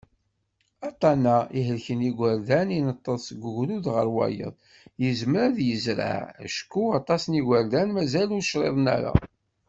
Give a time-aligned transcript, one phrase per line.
[0.87, 4.53] Aṭṭan-a, ihelken yigerdan, ineṭṭeḍ seg ugrud ɣer wayeḍ,
[5.03, 9.11] yezmer ad yezreɛ, acku aṭas n yigerdan mazal ur criḍen ara.